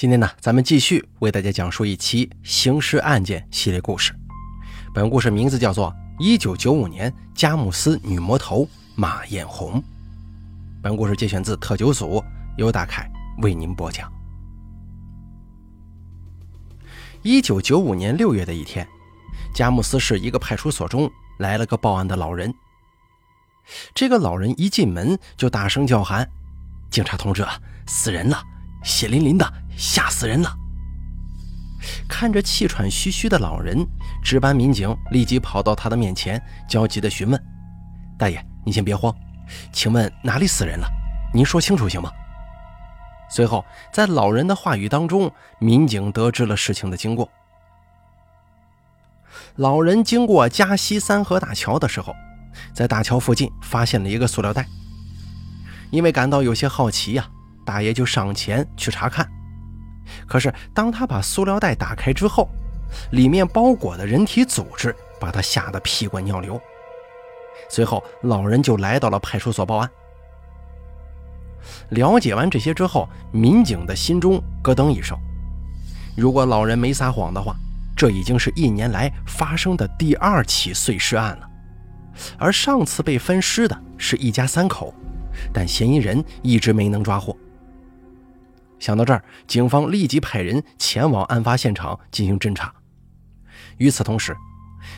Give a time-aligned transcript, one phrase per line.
[0.00, 4.14] 今天呢，咱们继续为大家讲述一期刑事案件系列故事。
[4.94, 9.78] 本故事名字叫做《一九九五年佳木斯女魔头马艳红》。
[10.82, 12.24] 本故事节选自特九组，
[12.56, 13.06] 由大凯
[13.42, 14.10] 为您播讲。
[17.20, 18.88] 一九九五年六月的一天，
[19.54, 21.10] 佳木斯市一个派出所中
[21.40, 22.50] 来了个报案的老人。
[23.94, 26.26] 这个老人一进门就大声叫喊
[26.88, 27.46] ：“警察同志，
[27.86, 28.42] 死人了，
[28.82, 30.54] 血淋淋的！”吓死人了！
[32.06, 33.86] 看着气喘吁吁的老人，
[34.22, 37.42] 值班民警立即跑到他的面前，焦急地询问
[38.18, 39.14] ：“大爷，你先别慌，
[39.72, 40.86] 请问哪里死人了？
[41.32, 42.12] 您说清楚行吗？”
[43.30, 47.30] 随后，在老人的话语当中，民警得知了事情的经过。
[49.56, 52.14] 老人经过嘉西三河大桥的时候，
[52.74, 54.66] 在大桥附近发现了一个塑料袋。
[55.90, 57.30] 因为感到有些好奇呀，
[57.64, 59.28] 大爷就上前去查看。
[60.26, 62.48] 可是，当他把塑料袋打开之后，
[63.12, 66.60] 里面包裹的人体组织把他吓得屁滚尿流。
[67.68, 69.88] 随后，老人就来到了派出所报案。
[71.90, 75.16] 了解完这些之后，民警的心中咯噔一声：
[76.16, 77.54] 如果老人没撒谎的话，
[77.96, 81.48] 这已经是一年来发生的第二起碎尸案了。
[82.38, 84.92] 而上次被分尸的是一家三口，
[85.52, 87.36] 但嫌疑人一直没能抓获。
[88.80, 92.72] 想到这儿，警方立即派人前往案发现场进行侦查。
[93.76, 94.36] 与此同时，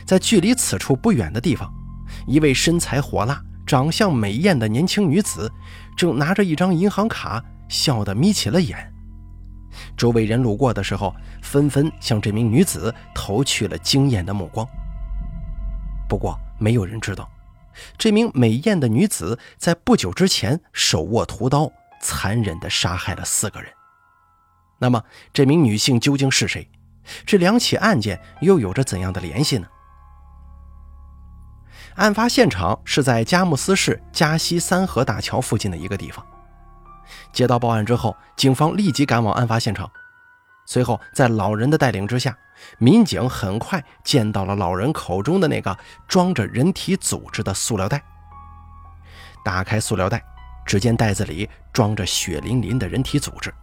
[0.05, 1.71] 在距离此处不远的地方，
[2.25, 5.51] 一位身材火辣、长相美艳的年轻女子
[5.97, 8.91] 正拿着一张银行卡，笑得眯起了眼。
[9.97, 14.65] 周围人路过的时候，纷纷向这名女子投去了惊艳的目光。
[16.07, 17.29] 不过，没有人知道，
[17.97, 21.69] 这名美艳的女子在不久之前手握屠刀。
[22.03, 23.71] 残忍地杀害了四个人。
[24.77, 25.01] 那么，
[25.31, 26.69] 这名女性究竟是谁？
[27.25, 29.67] 这两起案件又有着怎样的联系呢？
[31.95, 36.25] 案发现场是在佳木斯市嘉西三河大桥附近的一个地方。
[37.31, 39.89] 接到报案之后，警方立即赶往案发现场。
[40.65, 42.35] 随后，在老人的带领之下，
[42.77, 45.77] 民警很快见到了老人口中的那个
[46.07, 48.03] 装着人体组织的塑料袋。
[49.45, 50.23] 打开塑料袋。
[50.65, 53.53] 只见袋子里装着血淋淋的人体组织，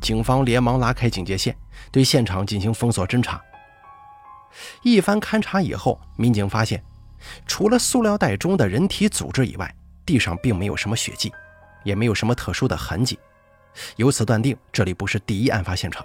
[0.00, 1.56] 警方连忙拉开警戒线，
[1.90, 3.40] 对现场进行封锁侦查。
[4.82, 6.82] 一番勘查以后，民警发现，
[7.46, 9.74] 除了塑料袋中的人体组织以外，
[10.06, 11.32] 地上并没有什么血迹，
[11.84, 13.18] 也没有什么特殊的痕迹，
[13.96, 16.04] 由此断定这里不是第一案发现场，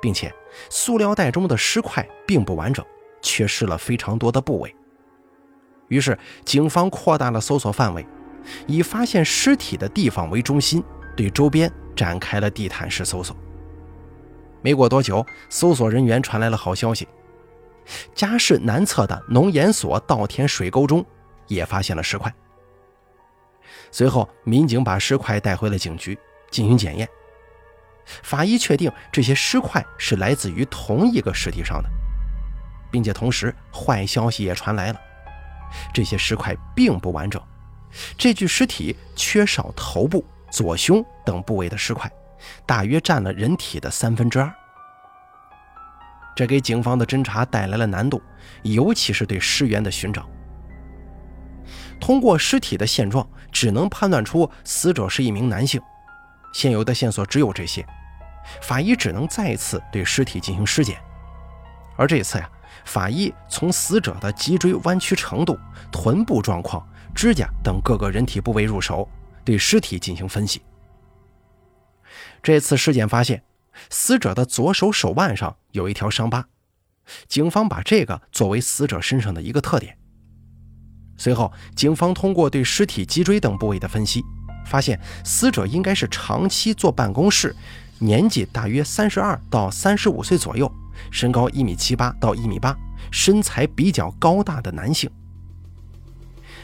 [0.00, 0.32] 并且
[0.68, 2.84] 塑料袋中的尸块并不完整，
[3.22, 4.74] 缺失了非常多的部位。
[5.88, 8.06] 于是，警方扩大了搜索范围。
[8.66, 10.82] 以发现尸体的地方为中心，
[11.16, 13.36] 对周边展开了地毯式搜索。
[14.60, 17.08] 没过多久，搜索人员传来了好消息：
[18.14, 21.04] 嘉市南侧的农研所稻田水沟中
[21.48, 22.32] 也发现了尸块。
[23.90, 26.18] 随后，民警把尸块带回了警局
[26.50, 27.08] 进行检验。
[28.22, 31.88] 法医确定这些尸块是来自于同一个尸体上的，
[32.90, 35.00] 并且同时坏消息也传来了：
[35.92, 37.40] 这些尸块并不完整。
[38.16, 42.10] 这具尸体缺少头部、左胸等部位的尸块，
[42.66, 44.52] 大约占了人体的三分之二。
[46.34, 48.20] 这给警方的侦查带来了难度，
[48.62, 50.26] 尤其是对尸源的寻找。
[52.00, 55.80] 通过尸体的现状，只能判断出死者是一名男性。
[56.52, 57.86] 现有的线索只有这些，
[58.62, 60.98] 法医只能再一次对尸体进行尸检。
[61.96, 62.50] 而这一次呀，
[62.84, 65.58] 法医从死者的脊椎弯曲程度、
[65.90, 66.86] 臀部状况。
[67.14, 69.06] 指甲等各个人体部位入手，
[69.44, 70.62] 对尸体进行分析。
[72.42, 73.42] 这次尸检发现，
[73.90, 76.46] 死者的左手手腕上有一条伤疤，
[77.28, 79.98] 警方把这个作为死者身上的一个特点。
[81.18, 84.24] 随后，警方通过对尸体脊椎等部位的分析，
[84.64, 87.54] 发现死者应该是长期坐办公室，
[88.02, 90.70] 年纪大约三十二到三十五岁左右，
[91.12, 92.76] 身高一米七八到一米八，
[93.12, 95.08] 身材比较高大的男性。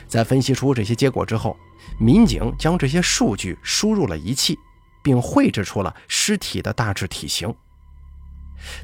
[0.09, 1.57] 在分析出这些结果之后，
[2.01, 4.59] 民警将这些数据输入了仪器，
[5.01, 7.55] 并绘制出了尸体的大致体型。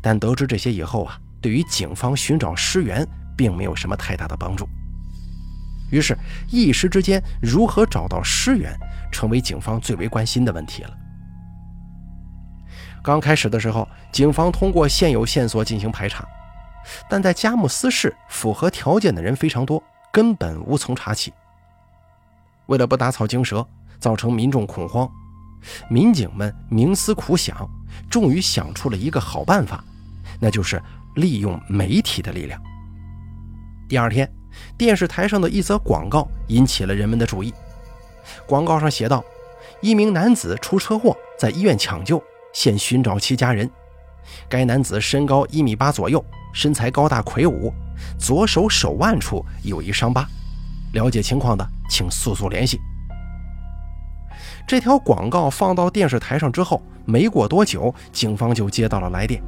[0.00, 3.04] 但得知这些以后啊，对于警方寻找尸源
[3.36, 4.68] 并没有什么太大的帮助。
[5.90, 6.16] 于是，
[6.48, 8.78] 一时之间，如何找到尸源
[9.10, 10.96] 成为警方最为关心的问题了。
[13.04, 16.26] 刚开始的时候，警方通过现有线索进行排查，
[17.06, 19.80] 但在佳木斯市符合条件的人非常多。
[20.10, 21.32] 根本无从查起。
[22.66, 23.66] 为了不打草惊蛇，
[23.98, 25.10] 造成民众恐慌，
[25.90, 27.68] 民警们冥思苦想，
[28.08, 29.82] 终于想出了一个好办法，
[30.40, 30.80] 那就是
[31.16, 32.62] 利用媒体的力量。
[33.88, 34.32] 第二天，
[34.78, 37.52] 电视台上的一则广告引起了人们的注意。
[38.46, 39.24] 广告上写道
[39.82, 42.22] ：“一名男子出车祸，在医院抢救，
[42.54, 43.70] 现寻找其家人。
[44.48, 46.24] 该男子身高一米八左右，
[46.54, 47.70] 身材高大魁梧，
[48.18, 50.26] 左手手腕处有一伤疤。
[50.94, 52.80] 了解情况的，请速速联系。”
[54.66, 59.42] 这条广告放到电视台上之后，没过多久，警方就接到了来电。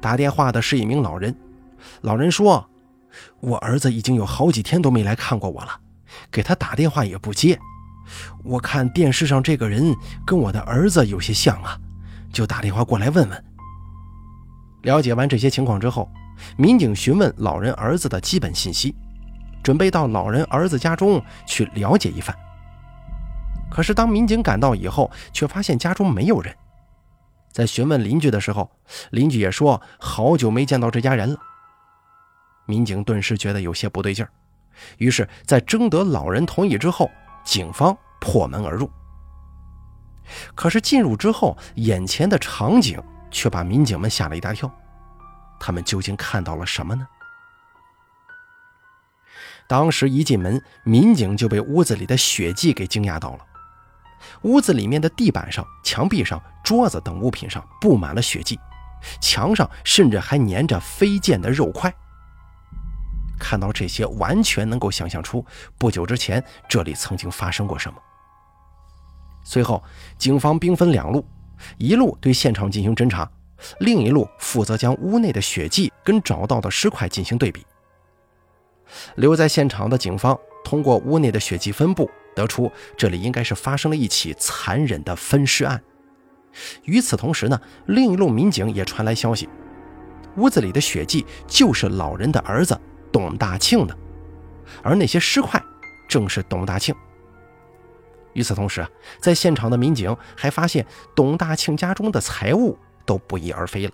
[0.00, 1.32] 打电话的是一名老人，
[2.00, 2.68] 老人说
[3.38, 5.70] ：“我儿子已经有好几天都没来看过我了，
[6.30, 7.56] 给他打电话也不接。
[8.42, 9.94] 我看电视上这个人
[10.26, 11.78] 跟我的儿子有些像啊，
[12.36, 13.44] 就打电话过来问问。”
[14.84, 16.08] 了解完这些情况之后，
[16.58, 18.94] 民警询问老人儿子的基本信息，
[19.62, 22.36] 准备到老人儿子家中去了解一番。
[23.70, 26.54] 可是，当民警赶到以后，却发现家中没有人。
[27.50, 28.70] 在询问邻居的时候，
[29.10, 31.38] 邻居也说好久没见到这家人了。
[32.66, 34.30] 民警顿时觉得有些不对劲儿，
[34.98, 37.10] 于是，在征得老人同意之后，
[37.44, 38.90] 警方破门而入。
[40.54, 44.70] 可是进入之后，眼前的场景却把民警们吓了一大跳。
[45.58, 47.06] 他们究竟看到了什么呢？
[49.68, 53.38] 当时一进门，民警就被屋子里的血迹给惊讶到了。
[54.42, 58.58] 屋子里面的地板上、墙壁上、桌子等物品上布满了血迹，
[59.20, 61.92] 墙上甚至还粘着飞溅的肉块。
[63.38, 65.44] 看到这些，完全能够想象出
[65.78, 67.98] 不久之前这里曾经发生过什么。
[69.48, 69.80] 随后，
[70.18, 71.24] 警方兵分两路，
[71.78, 73.30] 一路对现场进行侦查，
[73.78, 77.64] 另一路负责将屋内的血迹跟找到的尸块进行对比。
[79.14, 82.10] 留在现场的警方通过屋内的血迹分布。
[82.34, 85.82] 得出这里应该是发生了一起残忍的分尸案。
[86.84, 89.48] 与此同时呢，另一路民警也传来消息，
[90.36, 92.78] 屋子里的血迹就是老人的儿子
[93.10, 93.96] 董大庆的，
[94.82, 95.58] 而那些尸块
[96.06, 96.94] 正是董大庆。
[98.36, 103.92] 与此同时啊，在现场的民警还发现董大庆家中的财物都不翼而飞了。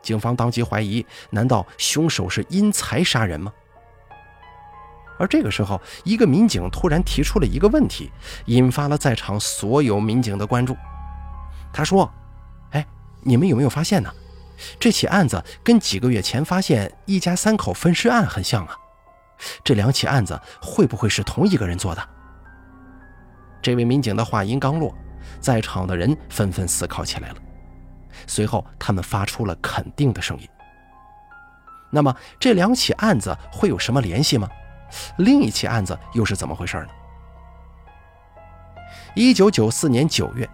[0.00, 3.52] 警方当即怀疑，难道凶手是因财杀人吗？
[5.18, 8.10] 而这个时候，一个民警突然提出了一个问题，
[8.46, 10.74] 引发了在场所有民警的关注。
[11.72, 12.10] 他说
[12.72, 12.86] ：“哎，
[13.20, 14.10] 你们有没有发现呢？
[14.80, 18.74] 这起案子跟几个月前发现一家三口分尸案很像啊！
[19.62, 22.08] 这两起案子会不会是同一个人做的？”
[23.64, 24.94] 这位民警的话音刚落，
[25.40, 27.36] 在场的人纷纷思考起来了。
[28.26, 30.46] 随后，他们发出了肯定的声音。
[31.90, 34.46] 那么，这两起案子会有什么联系吗？
[35.16, 36.88] 另一起案子又是怎么回事呢？
[39.14, 40.46] 一九九四年九月，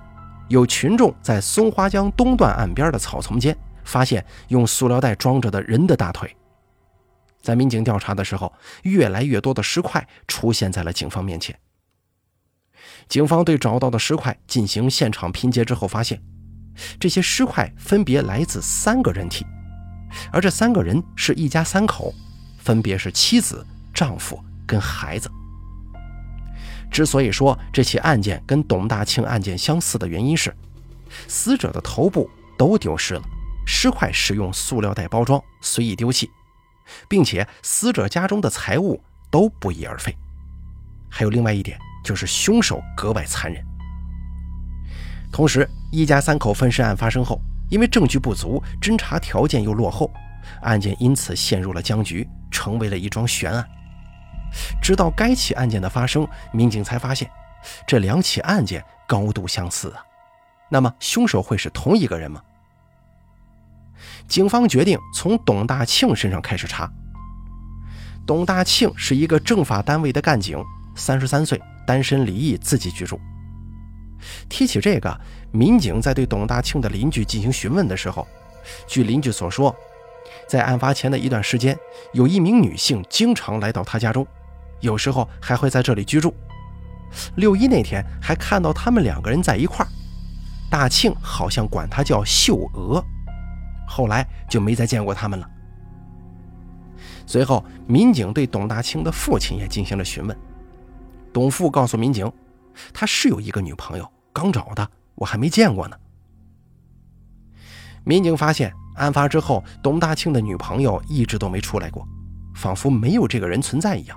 [0.47, 6.33] 有群众在松花江东段岸边的草丛间发现用塑料袋装着的人的大腿。
[7.43, 8.53] 在民警调查的时候，
[8.85, 11.59] 越来越多的尸块出现在了警方面前。
[13.09, 16.23] 警方对找到的尸块进行现场拼接之后，发现
[16.99, 19.45] 这些尸块分别来自三个人体，
[20.33, 22.15] 而这三个人是一家三口，
[22.59, 23.67] 分别是妻子。
[23.93, 25.29] 丈夫跟孩子。
[26.93, 30.57] 之所以说这起案件跟董大庆案件相似的原因是，
[31.27, 33.23] 死者的头部都丢失了，
[33.67, 36.31] 尸块使用塑料袋包装，随意丢弃，
[37.09, 40.17] 并且死者家中的财物都不翼而飞。
[41.11, 43.65] 还有另外一点，就是凶手格外残忍。
[45.33, 50.11] 同时，一家三口分尸案发生后，因为证据不足，侦查条件又落后，
[50.63, 53.65] 案件因此陷入了僵局，成为了一桩悬案。
[54.83, 57.31] 直到该起案件的发生，民警才发现
[57.87, 60.03] 这两起案件高度相似啊。
[60.69, 62.43] 那么凶手会是同一个人吗？
[64.27, 66.91] 警方决定从董大庆身上开始查。
[68.27, 70.61] 董大庆是一个政法单位的干警，
[70.97, 73.19] 三十三岁，单身离异，自己居住。
[74.49, 75.21] 提起这个，
[75.51, 78.25] 民警在对董大庆的邻居进行询问的时候，
[78.87, 79.75] 据邻居所说，
[80.47, 81.77] 在案发前的一段时间，
[82.13, 84.25] 有一名女性经常来到他家中。
[84.79, 86.33] 有时候还会在这里居住。
[87.35, 89.89] 六一那天还看到他们两个人在一块儿，
[90.71, 93.05] 大庆好像管她叫秀娥，
[93.89, 95.51] 后来就没再见过他们了。
[97.27, 100.37] 随后，民警对董大庆的父亲也进行了询问。
[101.33, 102.31] 董父告诉民警，
[102.93, 105.97] 他是有一个女朋友，刚找的，我还没见过呢。
[108.05, 112.07] 民警发现，案发之后，董大庆的女朋友一直都没出来过，
[112.55, 114.17] 仿佛没有这个人存在一样。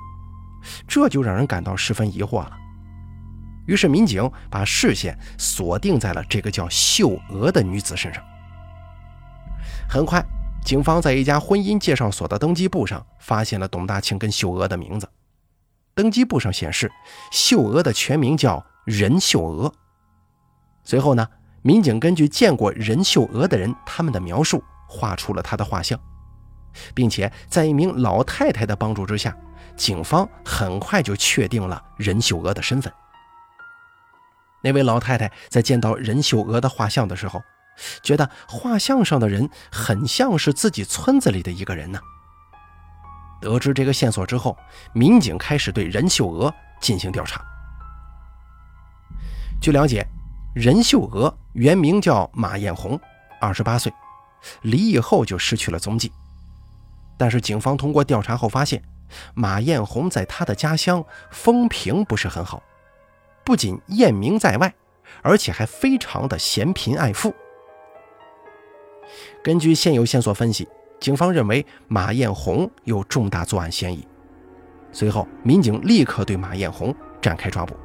[0.87, 2.57] 这就让人感到十分疑惑了。
[3.65, 8.23] 于是民警把视线锁定在了这个叫秀娥的女子身上。
[9.87, 10.23] 很快，
[10.63, 15.07] 警方在一家婚姻介绍所的登记簿上发现了董大庆跟秀娥的名字。
[15.95, 16.91] 登记簿上显示，
[17.31, 19.73] 秀娥的全名叫任秀娥。
[20.83, 21.27] 随后呢，
[21.61, 25.99] 民警根据见过任秀娥的人他们的描述，画出了她的画像，
[26.93, 29.37] 并且在一名老太太的帮助之下，
[29.75, 32.91] 警方很快就确定了任秀娥的身份。
[34.63, 37.41] 那位老太太在见到任秀娥的画像的时候，
[38.01, 41.99] 觉得画像上的人很像是自己村子里的一个人呢。
[43.43, 44.57] 得知这个线索之后，
[44.93, 47.43] 民警开始对任秀娥进行调查。
[49.61, 50.07] 据了解。
[50.55, 52.99] 任秀娥原名叫马艳红，
[53.41, 53.91] 二十八岁，
[54.61, 56.11] 离异后就失去了踪迹。
[57.17, 58.79] 但是警方通过调查后发现，
[59.33, 62.61] 马艳红在她的家乡风评不是很好，
[63.43, 64.71] 不仅艳名在外，
[65.23, 67.33] 而且还非常的嫌贫爱富。
[69.43, 70.69] 根据现有线索分析，
[71.03, 74.07] 警方认为马艳红有重大作案嫌疑。
[74.93, 77.75] 随后，民警立刻对马艳红展开抓捕。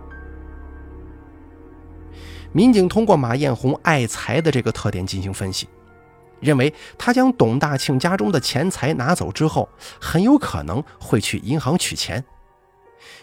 [2.53, 5.69] 民警通过马艳红爱财的这个特点进行分析，
[6.39, 9.69] 认为他将董大庆家中的钱财拿走之后，
[10.01, 12.25] 很有可能会去银行取钱。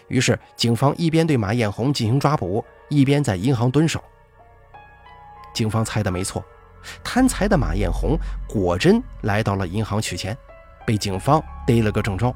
[0.08, 4.04] 于是，警方一边对马艳红进行抓捕，一边在银行蹲守。
[5.54, 6.44] 警方猜的没错，
[7.02, 10.36] 贪财的马艳红果真来到了银行取钱，
[10.86, 12.34] 被警方逮了个正着。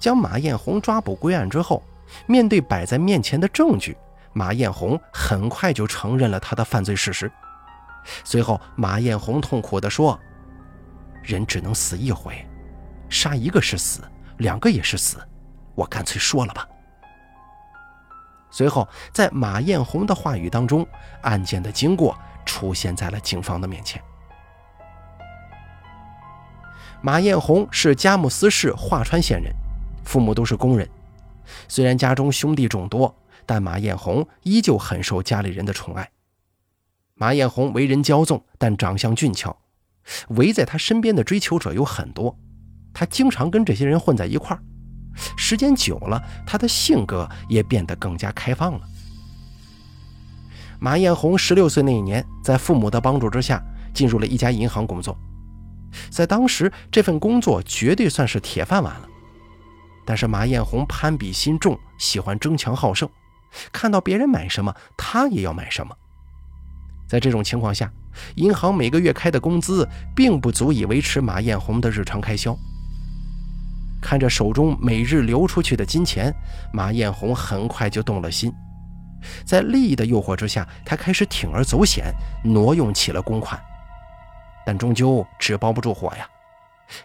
[0.00, 1.82] 将马艳红抓捕归案之后，
[2.26, 3.96] 面对摆在面前的证据。
[4.32, 7.30] 马艳红很快就承认了他的犯罪事实。
[8.22, 10.18] 随后，马艳红痛苦地说
[11.24, 12.46] ：“人只能死一回，
[13.08, 14.02] 杀一个是死，
[14.36, 15.16] 两个也是死，
[15.74, 16.68] 我干脆说了吧。”
[18.52, 20.86] 随后，在马艳红的话语当中，
[21.22, 24.00] 案件的经过出现在了警方的面前。
[27.02, 29.52] 马艳红是佳木斯市桦川县人，
[30.04, 30.88] 父母都是工人，
[31.68, 33.14] 虽然家中兄弟众多。
[33.48, 36.10] 但马艳红依旧很受家里人的宠爱。
[37.14, 39.56] 马艳红为人骄纵，但长相俊俏，
[40.30, 42.36] 围在她身边的追求者有很多，
[42.92, 44.60] 她经常跟这些人混在一块儿。
[45.36, 48.80] 时间久了，她的性格也变得更加开放了。
[50.78, 53.62] 马艳红十六岁那一年，在父母的帮助之下，
[53.94, 55.16] 进入了一家银行工作。
[56.10, 59.08] 在当时，这份工作绝对算是铁饭碗了。
[60.04, 63.08] 但是马艳红攀比心重，喜欢争强好胜。
[63.72, 65.96] 看到别人买什么，他也要买什么。
[67.08, 67.90] 在这种情况下，
[68.34, 72.56] 银行每个月开的工资并不足以维持马艳红的日常开销。
[74.02, 76.32] 看着手中每日流出去的金钱，
[76.72, 78.52] 马艳红很快就动了心。
[79.44, 82.12] 在利益的诱惑之下，他开始铤而走险，
[82.44, 83.60] 挪用起了公款。
[84.64, 86.28] 但终究纸包不住火呀！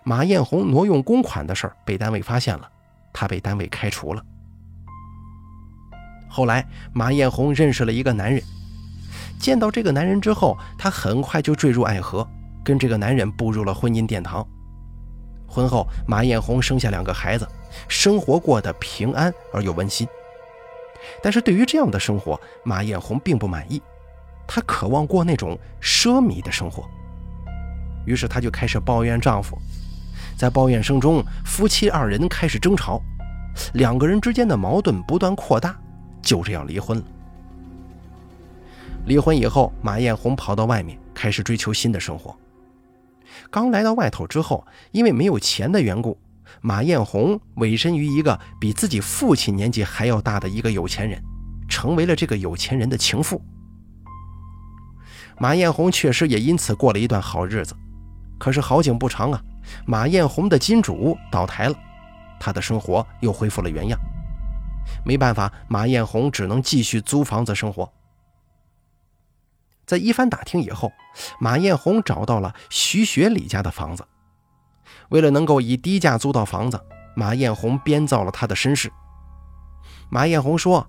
[0.03, 2.69] 马艳红挪用公款的事儿被单位发现了，
[3.13, 4.23] 他被单位开除了。
[6.27, 8.41] 后来，马艳红认识了一个男人。
[9.39, 12.27] 见到这个男人之后，她很快就坠入爱河，
[12.63, 14.47] 跟这个男人步入了婚姻殿堂。
[15.47, 17.47] 婚后，马艳红生下两个孩子，
[17.87, 20.07] 生活过得平安而又温馨。
[21.21, 23.81] 但是对于这样的生活，马艳红并不满意，
[24.47, 26.83] 她渴望过那种奢靡的生活。
[28.05, 29.57] 于是，她就开始抱怨丈夫。
[30.37, 33.01] 在抱怨声中，夫妻二人开始争吵，
[33.73, 35.77] 两个人之间的矛盾不断扩大。
[36.21, 37.03] 就这样离婚了。
[39.05, 42.35] 离婚以后，马艳红跑到外面开始追求新的生活。
[43.49, 46.17] 刚来到外头之后，因为没有钱的缘故，
[46.59, 51.21] 马艳红委身于一个比自己父亲年纪还要大的一个有钱人，
[51.69, 53.41] 成为了这个有钱人的情妇。
[55.39, 57.75] 马艳红确实也因此过了一段好日子。
[58.37, 59.41] 可是好景不长啊，
[59.85, 61.75] 马艳红的金主倒台了，
[62.39, 63.99] 她的生活又恢复了原样。
[65.05, 67.91] 没办法，马艳红只能继续租房子生活。
[69.85, 70.91] 在一番打听以后，
[71.39, 74.05] 马艳红找到了徐学礼家的房子。
[75.11, 76.79] 为了能够以低价租到房子，
[77.15, 78.91] 马艳红编造了她的身世。
[80.09, 80.85] 马艳红说：“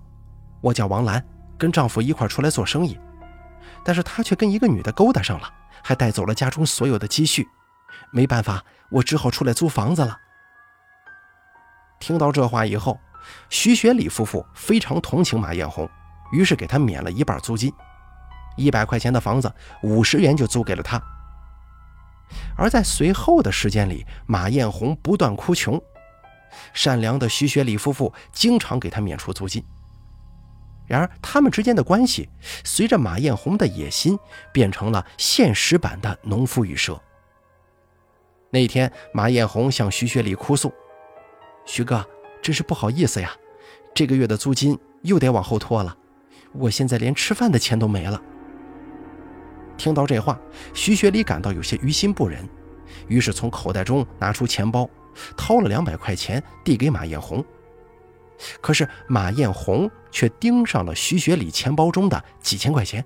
[0.61, 1.23] 我叫王兰，
[1.57, 2.97] 跟丈夫一块出来做生意，
[3.83, 5.49] 但是她却跟一个女的勾搭上了，
[5.83, 7.47] 还带走了家中所有的积蓄。
[8.11, 10.17] 没办法，我只好出来租房子了。”
[11.99, 12.99] 听到这话以后。
[13.49, 15.89] 徐学礼夫妇非常同情马艳红，
[16.33, 17.73] 于是给她免了一半租金，
[18.57, 19.49] 一百块钱的房子，
[19.81, 21.01] 五十元就租给了她。
[22.55, 25.81] 而在随后的时间里，马艳红不断哭穷，
[26.73, 29.63] 善良的徐学礼夫妇经常给她免除租金。
[30.85, 32.29] 然而，他们之间的关系
[32.63, 34.19] 随着马艳红的野心，
[34.51, 37.01] 变成了现实版的农夫与蛇。
[38.49, 40.71] 那天，马艳红向徐学礼哭诉
[41.65, 42.05] ：“徐哥，
[42.41, 43.31] 真是不好意思呀，
[43.95, 45.97] 这个月的租金又得往后拖了，
[46.51, 48.21] 我现在连吃饭的钱都没了。”
[49.77, 50.39] 听到这话，
[50.73, 52.47] 徐学礼感到有些于心不忍，
[53.07, 54.89] 于是从口袋中拿出钱包，
[55.35, 57.43] 掏了两百块钱递给马艳红。
[58.61, 63.03] 可是马艳红却盯上了徐学礼钱包中的几千块钱。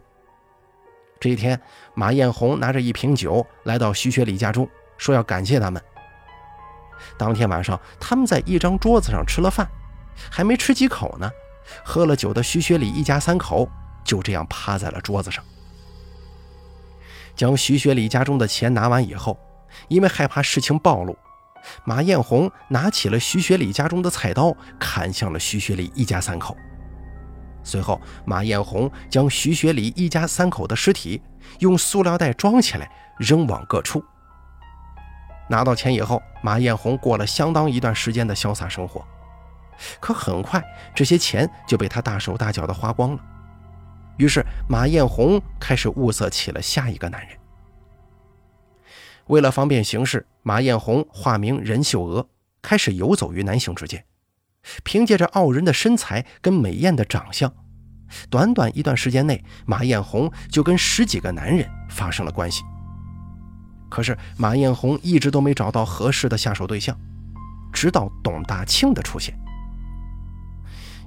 [1.19, 1.59] 这一天，
[1.93, 5.81] 马艳红拿着一瓶酒来到徐学礼家中，说要感谢他们。
[7.17, 9.67] 当天晚上，他们在一张桌子上吃了饭，
[10.31, 11.29] 还没吃几口呢，
[11.83, 13.67] 喝了酒的徐学礼一家三口
[14.03, 15.43] 就这样趴在了桌子上。
[17.37, 19.39] 将徐学礼家中的钱拿完以后，
[19.87, 21.15] 因为害怕事情暴露。
[21.85, 26.57] 马艳红拿起了徐学礼家中的菜刀，砍向了徐学礼一家三口。
[27.63, 31.21] 随后，马艳红将徐学礼一家三口的尸体
[31.59, 34.03] 用塑料袋装起来，扔往各处。
[35.49, 39.05] 拿到钱以后，马艳红过了相当一段时间的潇洒生活。
[39.99, 40.63] 可很快，
[40.95, 43.19] 这些钱就被他大手大脚的花光了。
[44.17, 47.37] 于是，马艳红开始物色起了下一个男人。
[49.27, 52.27] 为了方便行事，马艳红化名任秀娥，
[52.61, 54.03] 开始游走于男性之间。
[54.83, 57.53] 凭借着傲人的身材跟美艳的长相，
[58.29, 62.63] 短短一段时间内，马艳红就跟十几个男人发生了关系。
[63.89, 66.97] 可是马艳红一直都没找到合适的下手对象，
[67.71, 69.33] 直到董大庆的出现。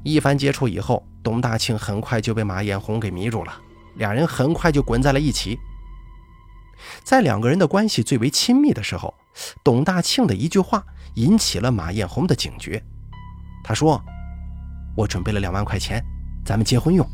[0.03, 3.53] 一番接触以后，董大庆很快就被马艳红给迷住了，
[3.97, 5.59] 俩人很快就滚在了一起。
[7.05, 9.13] 在两个人的关系最为亲密的时候，
[9.63, 10.83] 董大庆的一句话
[11.15, 12.83] 引起了马艳红的警觉。
[13.63, 14.03] 他说
[14.97, 16.03] ：“我准备了两万块钱，
[16.45, 17.07] 咱们结婚用。”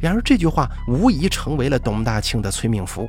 [0.00, 3.06] 然而这句话无疑成为了董大庆的催命符。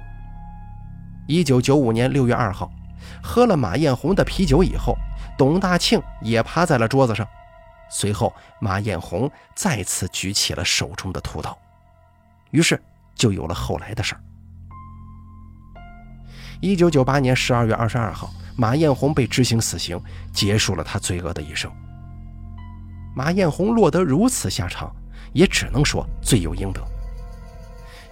[1.27, 2.69] 一九九五年六月二号，
[3.21, 4.97] 喝了马艳红的啤酒以后，
[5.37, 7.25] 董大庆也趴在了桌子上。
[7.95, 11.55] 随后，马艳红再次举起了手中的屠刀，
[12.49, 12.81] 于是
[13.13, 14.21] 就有了后来的事儿。
[16.59, 20.01] 一九九八年十二月二十二号，马艳红被执行死刑，
[20.33, 21.71] 结束了他罪恶的一生。
[23.15, 24.91] 马艳红落得如此下场，
[25.31, 26.81] 也只能说罪有应得。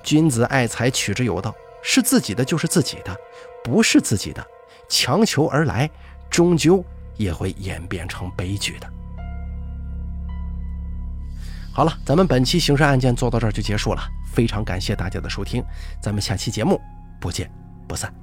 [0.03, 3.17] 君子爱财，取之有道，是自己的就是自己的，
[3.63, 4.45] 不是自己的，
[4.87, 5.89] 强求而来，
[6.29, 6.85] 终究
[7.17, 8.87] 也会演变成悲剧的。
[11.73, 14.01] 好了，咱们本期刑事案件做到这儿就结束了，
[14.33, 15.63] 非常感谢大家的收听，
[16.01, 16.79] 咱们下期节目
[17.19, 17.49] 不见
[17.87, 18.13] 不散。